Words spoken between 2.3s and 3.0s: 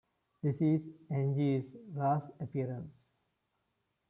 appearance.